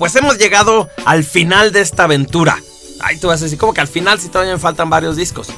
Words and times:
pues 0.00 0.16
hemos 0.16 0.38
llegado 0.38 0.88
al 1.04 1.24
final 1.24 1.72
de 1.72 1.82
esta 1.82 2.04
aventura. 2.04 2.56
Ay, 3.00 3.18
tú 3.18 3.26
vas 3.26 3.42
a 3.42 3.44
decir, 3.44 3.58
como 3.58 3.74
que 3.74 3.82
al 3.82 3.86
final 3.86 4.18
si 4.18 4.30
todavía 4.30 4.54
me 4.54 4.58
faltan 4.58 4.88
varios 4.88 5.14
discos. 5.14 5.48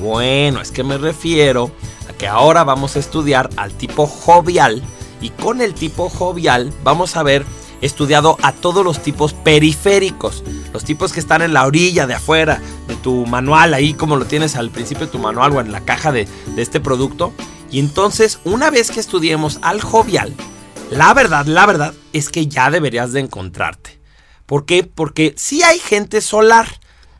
Bueno, 0.00 0.60
es 0.60 0.70
que 0.70 0.84
me 0.84 0.96
refiero 0.96 1.72
a 2.08 2.12
que 2.12 2.28
ahora 2.28 2.62
vamos 2.62 2.94
a 2.94 3.00
estudiar 3.00 3.50
al 3.56 3.72
tipo 3.72 4.06
jovial 4.06 4.80
y 5.20 5.30
con 5.30 5.60
el 5.60 5.74
tipo 5.74 6.08
jovial 6.08 6.72
vamos 6.84 7.16
a 7.16 7.24
ver 7.24 7.44
estudiado 7.80 8.38
a 8.42 8.52
todos 8.52 8.84
los 8.84 9.02
tipos 9.02 9.32
periféricos, 9.32 10.44
los 10.72 10.84
tipos 10.84 11.12
que 11.12 11.18
están 11.18 11.42
en 11.42 11.52
la 11.52 11.66
orilla 11.66 12.06
de 12.06 12.14
afuera 12.14 12.62
de 12.86 12.94
tu 12.94 13.26
manual, 13.26 13.74
ahí 13.74 13.94
como 13.94 14.14
lo 14.14 14.24
tienes 14.24 14.54
al 14.54 14.70
principio 14.70 15.06
de 15.06 15.12
tu 15.12 15.18
manual 15.18 15.50
o 15.50 15.60
en 15.60 15.72
la 15.72 15.80
caja 15.80 16.12
de, 16.12 16.28
de 16.54 16.62
este 16.62 16.78
producto. 16.78 17.32
Y 17.72 17.80
entonces, 17.80 18.38
una 18.44 18.70
vez 18.70 18.92
que 18.92 19.00
estudiemos 19.00 19.58
al 19.62 19.80
jovial, 19.80 20.32
la 20.90 21.12
verdad, 21.12 21.46
la 21.46 21.66
verdad 21.66 21.92
es 22.12 22.28
que 22.28 22.46
ya 22.46 22.70
deberías 22.70 23.12
de 23.12 23.20
encontrarte. 23.20 24.00
¿Por 24.46 24.66
qué? 24.66 24.82
Porque 24.84 25.34
sí 25.36 25.62
hay 25.62 25.78
gente 25.78 26.20
solar. 26.20 26.66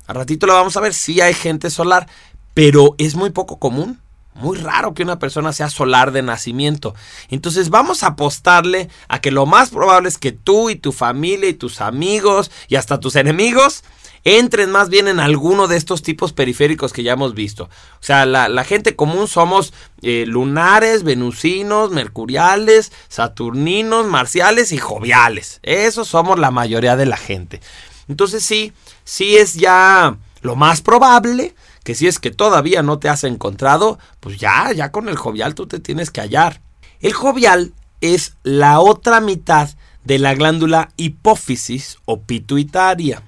Al 0.06 0.16
ratito 0.16 0.46
lo 0.46 0.54
vamos 0.54 0.76
a 0.76 0.80
ver, 0.80 0.94
sí 0.94 1.20
hay 1.20 1.34
gente 1.34 1.70
solar, 1.70 2.08
pero 2.54 2.94
es 2.98 3.14
muy 3.14 3.30
poco 3.30 3.58
común. 3.58 4.00
Muy 4.34 4.56
raro 4.56 4.94
que 4.94 5.02
una 5.02 5.18
persona 5.18 5.52
sea 5.52 5.68
solar 5.68 6.12
de 6.12 6.22
nacimiento. 6.22 6.94
Entonces 7.28 7.68
vamos 7.68 8.02
a 8.02 8.08
apostarle 8.08 8.88
a 9.08 9.20
que 9.20 9.30
lo 9.30 9.44
más 9.44 9.70
probable 9.70 10.08
es 10.08 10.18
que 10.18 10.32
tú 10.32 10.70
y 10.70 10.76
tu 10.76 10.92
familia 10.92 11.48
y 11.48 11.54
tus 11.54 11.80
amigos 11.80 12.50
y 12.68 12.76
hasta 12.76 13.00
tus 13.00 13.16
enemigos 13.16 13.82
entren 14.24 14.70
más 14.70 14.88
bien 14.88 15.08
en 15.08 15.20
alguno 15.20 15.66
de 15.66 15.76
estos 15.76 16.02
tipos 16.02 16.32
periféricos 16.32 16.92
que 16.92 17.02
ya 17.02 17.12
hemos 17.12 17.34
visto. 17.34 17.64
O 17.64 18.02
sea, 18.02 18.26
la, 18.26 18.64
gente 18.64 18.96
común 18.96 19.28
somos 19.28 19.72
eh, 20.02 20.24
lunares, 20.26 21.02
venusinos, 21.02 21.90
mercuriales, 21.90 22.92
saturninos, 23.08 24.06
marciales 24.06 24.72
y 24.72 24.78
joviales. 24.78 25.60
Esos 25.62 26.08
somos 26.08 26.38
la 26.38 26.50
mayoría 26.50 26.96
de 26.96 27.06
la 27.06 27.16
gente. 27.16 27.60
Entonces 28.08 28.44
sí, 28.44 28.72
sí 29.04 29.36
es 29.36 29.54
ya 29.54 30.16
lo 30.42 30.56
más 30.56 30.82
probable 30.82 31.54
que 31.90 31.96
si 31.96 32.06
es 32.06 32.20
que 32.20 32.30
todavía 32.30 32.84
no 32.84 33.00
te 33.00 33.08
has 33.08 33.24
encontrado, 33.24 33.98
pues 34.20 34.38
ya, 34.38 34.70
ya 34.72 34.92
con 34.92 35.08
el 35.08 35.16
jovial 35.16 35.56
tú 35.56 35.66
te 35.66 35.80
tienes 35.80 36.12
que 36.12 36.20
hallar. 36.20 36.60
El 37.00 37.12
jovial 37.12 37.72
es 38.00 38.36
la 38.44 38.78
otra 38.78 39.20
mitad 39.20 39.70
de 40.04 40.20
la 40.20 40.34
glándula 40.34 40.92
hipófisis 40.96 41.96
o 42.04 42.20
pituitaria. 42.20 43.24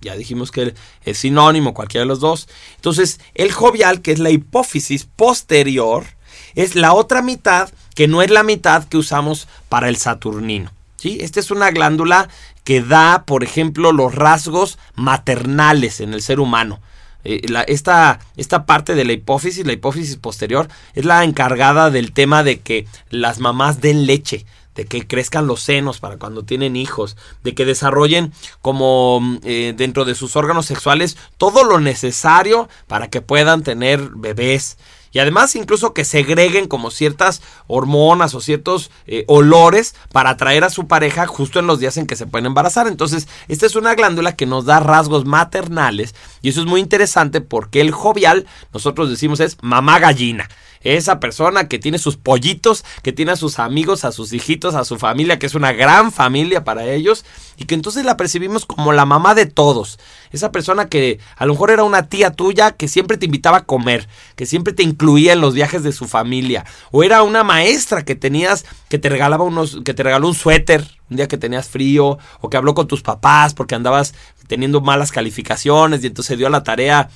Ya 0.00 0.16
dijimos 0.16 0.50
que 0.50 0.72
es 1.04 1.18
sinónimo 1.18 1.74
cualquiera 1.74 2.04
de 2.04 2.08
los 2.08 2.20
dos. 2.20 2.48
Entonces, 2.76 3.20
el 3.34 3.52
jovial, 3.52 4.00
que 4.00 4.12
es 4.12 4.20
la 4.20 4.30
hipófisis 4.30 5.04
posterior, 5.04 6.06
es 6.54 6.76
la 6.76 6.94
otra 6.94 7.20
mitad 7.20 7.68
que 7.94 8.08
no 8.08 8.22
es 8.22 8.30
la 8.30 8.42
mitad 8.42 8.84
que 8.84 8.96
usamos 8.96 9.48
para 9.68 9.90
el 9.90 9.98
saturnino. 9.98 10.72
¿sí? 10.96 11.18
Esta 11.20 11.40
es 11.40 11.50
una 11.50 11.70
glándula 11.72 12.30
que 12.64 12.80
da, 12.80 13.24
por 13.26 13.44
ejemplo, 13.44 13.92
los 13.92 14.14
rasgos 14.14 14.78
maternales 14.94 16.00
en 16.00 16.14
el 16.14 16.22
ser 16.22 16.40
humano. 16.40 16.80
Eh, 17.24 17.42
esta, 17.66 18.20
esta, 18.36 18.66
parte 18.66 18.94
de 18.94 19.04
la 19.04 19.12
hipófisis, 19.12 19.66
la 19.66 19.72
hipófisis 19.72 20.16
posterior, 20.16 20.68
es 20.94 21.04
la 21.04 21.24
encargada 21.24 21.90
del 21.90 22.12
tema 22.12 22.42
de 22.42 22.60
que 22.60 22.86
las 23.10 23.38
mamás 23.40 23.80
den 23.80 24.06
leche 24.06 24.46
de 24.78 24.86
que 24.86 25.08
crezcan 25.08 25.48
los 25.48 25.60
senos 25.60 25.98
para 25.98 26.18
cuando 26.18 26.44
tienen 26.44 26.76
hijos, 26.76 27.16
de 27.42 27.52
que 27.52 27.64
desarrollen 27.64 28.32
como 28.62 29.18
mm, 29.20 29.38
eh, 29.42 29.74
dentro 29.76 30.04
de 30.04 30.14
sus 30.14 30.36
órganos 30.36 30.66
sexuales 30.66 31.16
todo 31.36 31.64
lo 31.64 31.80
necesario 31.80 32.68
para 32.86 33.08
que 33.08 33.20
puedan 33.20 33.64
tener 33.64 34.08
bebés. 34.14 34.78
Y 35.12 35.18
además 35.18 35.54
incluso 35.56 35.94
que 35.94 36.04
segreguen 36.04 36.68
como 36.68 36.90
ciertas 36.90 37.42
hormonas 37.66 38.34
o 38.34 38.40
ciertos 38.40 38.90
eh, 39.06 39.24
olores 39.26 39.94
para 40.12 40.30
atraer 40.30 40.64
a 40.64 40.70
su 40.70 40.86
pareja 40.86 41.26
justo 41.26 41.58
en 41.58 41.66
los 41.66 41.80
días 41.80 41.96
en 41.96 42.06
que 42.06 42.16
se 42.16 42.26
pueden 42.26 42.46
embarazar. 42.46 42.86
Entonces, 42.86 43.28
esta 43.48 43.66
es 43.66 43.76
una 43.76 43.94
glándula 43.94 44.36
que 44.36 44.46
nos 44.46 44.64
da 44.64 44.80
rasgos 44.80 45.24
maternales 45.24 46.14
y 46.42 46.50
eso 46.50 46.60
es 46.60 46.66
muy 46.66 46.80
interesante 46.80 47.40
porque 47.40 47.80
el 47.80 47.90
jovial, 47.90 48.46
nosotros 48.72 49.10
decimos 49.10 49.40
es 49.40 49.56
mamá 49.62 49.98
gallina 49.98 50.48
esa 50.82 51.20
persona 51.20 51.68
que 51.68 51.78
tiene 51.78 51.98
sus 51.98 52.16
pollitos, 52.16 52.84
que 53.02 53.12
tiene 53.12 53.32
a 53.32 53.36
sus 53.36 53.58
amigos, 53.58 54.04
a 54.04 54.12
sus 54.12 54.32
hijitos, 54.32 54.74
a 54.74 54.84
su 54.84 54.98
familia, 54.98 55.38
que 55.38 55.46
es 55.46 55.54
una 55.54 55.72
gran 55.72 56.12
familia 56.12 56.64
para 56.64 56.86
ellos, 56.86 57.24
y 57.56 57.64
que 57.64 57.74
entonces 57.74 58.04
la 58.04 58.16
percibimos 58.16 58.66
como 58.66 58.92
la 58.92 59.04
mamá 59.04 59.34
de 59.34 59.46
todos. 59.46 59.98
Esa 60.30 60.52
persona 60.52 60.88
que 60.88 61.18
a 61.36 61.46
lo 61.46 61.54
mejor 61.54 61.70
era 61.70 61.84
una 61.84 62.08
tía 62.08 62.30
tuya 62.30 62.72
que 62.72 62.88
siempre 62.88 63.16
te 63.16 63.26
invitaba 63.26 63.58
a 63.58 63.64
comer, 63.64 64.08
que 64.36 64.46
siempre 64.46 64.72
te 64.72 64.82
incluía 64.82 65.32
en 65.32 65.40
los 65.40 65.54
viajes 65.54 65.82
de 65.82 65.92
su 65.92 66.06
familia, 66.06 66.64
o 66.90 67.02
era 67.02 67.22
una 67.22 67.44
maestra 67.44 68.04
que 68.04 68.14
tenías, 68.14 68.64
que 68.88 68.98
te 68.98 69.08
regalaba 69.08 69.44
unos, 69.44 69.78
que 69.84 69.94
te 69.94 70.02
regaló 70.02 70.28
un 70.28 70.34
suéter 70.34 70.86
un 71.10 71.16
día 71.16 71.28
que 71.28 71.38
tenías 71.38 71.68
frío, 71.68 72.18
o 72.40 72.50
que 72.50 72.56
habló 72.56 72.74
con 72.74 72.86
tus 72.86 73.02
papás 73.02 73.54
porque 73.54 73.74
andabas 73.74 74.14
teniendo 74.46 74.80
malas 74.80 75.12
calificaciones 75.12 76.02
y 76.02 76.06
entonces 76.08 76.36
dio 76.38 76.48
la 76.48 76.62
tarea 76.62 77.08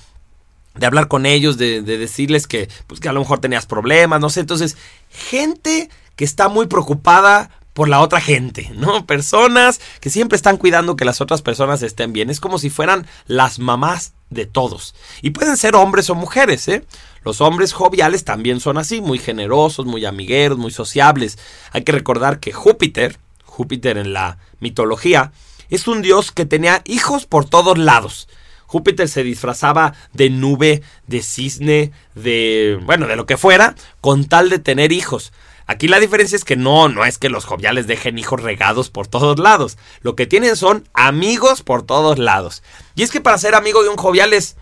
de 0.74 0.86
hablar 0.86 1.08
con 1.08 1.26
ellos, 1.26 1.58
de, 1.58 1.82
decirles 1.82 2.46
que, 2.46 2.68
pues, 2.86 3.00
que 3.00 3.08
a 3.08 3.12
lo 3.12 3.20
mejor 3.20 3.40
tenías 3.40 3.66
problemas, 3.66 4.20
no 4.20 4.30
sé. 4.30 4.40
Entonces, 4.40 4.76
gente 5.10 5.90
que 6.16 6.24
está 6.24 6.48
muy 6.48 6.66
preocupada 6.66 7.50
por 7.72 7.88
la 7.88 8.00
otra 8.00 8.20
gente, 8.20 8.70
¿no? 8.74 9.06
Personas 9.06 9.80
que 10.00 10.10
siempre 10.10 10.36
están 10.36 10.56
cuidando 10.56 10.96
que 10.96 11.04
las 11.04 11.20
otras 11.20 11.42
personas 11.42 11.82
estén 11.82 12.12
bien. 12.12 12.30
Es 12.30 12.40
como 12.40 12.58
si 12.58 12.70
fueran 12.70 13.06
las 13.26 13.58
mamás 13.58 14.12
de 14.30 14.46
todos. 14.46 14.94
Y 15.20 15.30
pueden 15.30 15.56
ser 15.56 15.76
hombres 15.76 16.10
o 16.10 16.14
mujeres, 16.14 16.68
¿eh? 16.68 16.84
Los 17.24 17.40
hombres 17.40 17.72
joviales 17.72 18.24
también 18.24 18.60
son 18.60 18.78
así, 18.78 19.00
muy 19.00 19.18
generosos, 19.18 19.86
muy 19.86 20.04
amigueros, 20.04 20.58
muy 20.58 20.72
sociables. 20.72 21.38
Hay 21.70 21.84
que 21.84 21.92
recordar 21.92 22.40
que 22.40 22.52
Júpiter, 22.52 23.18
Júpiter 23.44 23.96
en 23.96 24.12
la 24.12 24.38
mitología, 24.58 25.32
es 25.70 25.86
un 25.86 26.02
dios 26.02 26.32
que 26.32 26.46
tenía 26.46 26.82
hijos 26.84 27.26
por 27.26 27.48
todos 27.48 27.78
lados. 27.78 28.28
Júpiter 28.72 29.06
se 29.06 29.22
disfrazaba 29.22 29.92
de 30.14 30.30
nube, 30.30 30.80
de 31.06 31.20
cisne, 31.20 31.92
de, 32.14 32.80
bueno, 32.84 33.06
de 33.06 33.16
lo 33.16 33.26
que 33.26 33.36
fuera, 33.36 33.74
con 34.00 34.24
tal 34.24 34.48
de 34.48 34.58
tener 34.58 34.92
hijos. 34.92 35.34
Aquí 35.66 35.88
la 35.88 36.00
diferencia 36.00 36.36
es 36.36 36.44
que 36.46 36.56
no, 36.56 36.88
no 36.88 37.04
es 37.04 37.18
que 37.18 37.28
los 37.28 37.44
joviales 37.44 37.86
dejen 37.86 38.18
hijos 38.18 38.42
regados 38.42 38.88
por 38.88 39.08
todos 39.08 39.38
lados. 39.38 39.76
Lo 40.00 40.16
que 40.16 40.26
tienen 40.26 40.56
son 40.56 40.88
amigos 40.94 41.60
por 41.60 41.82
todos 41.82 42.18
lados. 42.18 42.62
Y 42.94 43.02
es 43.02 43.10
que 43.10 43.20
para 43.20 43.36
ser 43.36 43.54
amigo 43.54 43.82
de 43.82 43.90
un 43.90 43.98
jovial 43.98 44.32
es, 44.32 44.56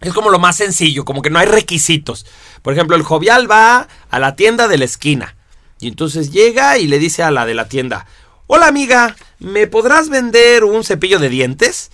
es 0.00 0.14
como 0.14 0.30
lo 0.30 0.38
más 0.38 0.56
sencillo, 0.56 1.04
como 1.04 1.20
que 1.20 1.28
no 1.28 1.38
hay 1.38 1.46
requisitos. 1.46 2.24
Por 2.62 2.72
ejemplo, 2.72 2.96
el 2.96 3.02
jovial 3.02 3.50
va 3.50 3.86
a 4.08 4.18
la 4.18 4.34
tienda 4.34 4.66
de 4.66 4.78
la 4.78 4.86
esquina. 4.86 5.36
Y 5.78 5.88
entonces 5.88 6.32
llega 6.32 6.78
y 6.78 6.86
le 6.86 6.98
dice 6.98 7.22
a 7.22 7.30
la 7.30 7.44
de 7.44 7.52
la 7.52 7.68
tienda, 7.68 8.06
Hola 8.46 8.66
amiga, 8.66 9.14
¿me 9.40 9.66
podrás 9.66 10.08
vender 10.08 10.64
un 10.64 10.84
cepillo 10.84 11.18
de 11.18 11.28
dientes? 11.28 11.90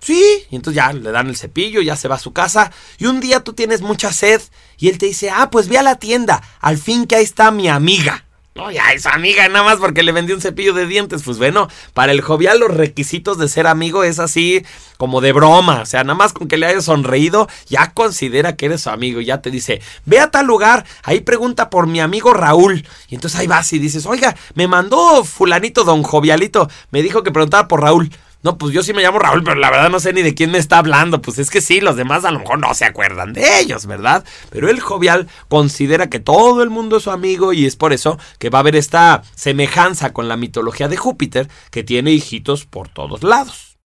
Sí, 0.00 0.46
y 0.50 0.56
entonces 0.56 0.76
ya 0.76 0.92
le 0.92 1.10
dan 1.10 1.28
el 1.28 1.36
cepillo, 1.36 1.82
ya 1.82 1.94
se 1.94 2.08
va 2.08 2.16
a 2.16 2.18
su 2.18 2.32
casa. 2.32 2.72
Y 2.98 3.06
un 3.06 3.20
día 3.20 3.44
tú 3.44 3.52
tienes 3.52 3.82
mucha 3.82 4.12
sed 4.12 4.40
y 4.78 4.88
él 4.88 4.98
te 4.98 5.06
dice, 5.06 5.30
ah, 5.30 5.50
pues 5.50 5.68
ve 5.68 5.78
a 5.78 5.82
la 5.82 5.96
tienda, 5.96 6.42
al 6.60 6.78
fin 6.78 7.06
que 7.06 7.16
ahí 7.16 7.24
está 7.24 7.50
mi 7.50 7.68
amiga. 7.68 8.24
No, 8.56 8.68
ya 8.68 8.92
es 8.92 9.06
amiga, 9.06 9.48
nada 9.48 9.64
más 9.64 9.76
porque 9.76 10.02
le 10.02 10.10
vendí 10.10 10.32
un 10.32 10.40
cepillo 10.40 10.74
de 10.74 10.86
dientes. 10.86 11.22
Pues 11.22 11.38
bueno, 11.38 11.68
para 11.94 12.10
el 12.10 12.20
jovial 12.20 12.58
los 12.58 12.74
requisitos 12.74 13.38
de 13.38 13.48
ser 13.48 13.68
amigo 13.68 14.02
es 14.02 14.18
así 14.18 14.64
como 14.96 15.20
de 15.20 15.32
broma. 15.32 15.82
O 15.82 15.86
sea, 15.86 16.02
nada 16.02 16.16
más 16.16 16.32
con 16.32 16.48
que 16.48 16.56
le 16.56 16.66
hayas 16.66 16.86
sonreído, 16.86 17.48
ya 17.68 17.92
considera 17.92 18.56
que 18.56 18.66
eres 18.66 18.82
su 18.82 18.90
amigo. 18.90 19.20
Ya 19.20 19.40
te 19.40 19.52
dice, 19.52 19.80
ve 20.04 20.18
a 20.18 20.32
tal 20.32 20.46
lugar, 20.46 20.84
ahí 21.04 21.20
pregunta 21.20 21.70
por 21.70 21.86
mi 21.86 22.00
amigo 22.00 22.34
Raúl. 22.34 22.86
Y 23.08 23.14
entonces 23.14 23.38
ahí 23.38 23.46
vas 23.46 23.72
y 23.72 23.78
dices, 23.78 24.04
oiga, 24.04 24.36
me 24.54 24.66
mandó 24.66 25.24
fulanito 25.24 25.84
don 25.84 26.02
jovialito, 26.02 26.68
me 26.90 27.02
dijo 27.02 27.22
que 27.22 27.30
preguntaba 27.30 27.68
por 27.68 27.82
Raúl. 27.82 28.10
No, 28.42 28.56
pues 28.56 28.72
yo 28.72 28.82
sí 28.82 28.94
me 28.94 29.02
llamo 29.02 29.18
Raúl, 29.18 29.44
pero 29.44 29.56
la 29.56 29.70
verdad 29.70 29.90
no 29.90 30.00
sé 30.00 30.14
ni 30.14 30.22
de 30.22 30.34
quién 30.34 30.50
me 30.50 30.58
está 30.58 30.78
hablando. 30.78 31.20
Pues 31.20 31.38
es 31.38 31.50
que 31.50 31.60
sí, 31.60 31.80
los 31.80 31.96
demás 31.96 32.24
a 32.24 32.30
lo 32.30 32.40
mejor 32.40 32.58
no 32.58 32.72
se 32.72 32.86
acuerdan 32.86 33.34
de 33.34 33.60
ellos, 33.60 33.86
¿verdad? 33.86 34.24
Pero 34.50 34.70
el 34.70 34.80
jovial 34.80 35.28
considera 35.48 36.08
que 36.08 36.20
todo 36.20 36.62
el 36.62 36.70
mundo 36.70 36.96
es 36.96 37.02
su 37.02 37.10
amigo 37.10 37.52
y 37.52 37.66
es 37.66 37.76
por 37.76 37.92
eso 37.92 38.18
que 38.38 38.48
va 38.48 38.58
a 38.58 38.60
haber 38.60 38.76
esta 38.76 39.22
semejanza 39.34 40.12
con 40.12 40.28
la 40.28 40.36
mitología 40.36 40.88
de 40.88 40.96
Júpiter, 40.96 41.48
que 41.70 41.84
tiene 41.84 42.12
hijitos 42.12 42.64
por 42.64 42.88
todos 42.88 43.22
lados. 43.22 43.69